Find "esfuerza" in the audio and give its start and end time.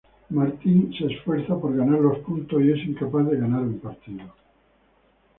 1.13-1.55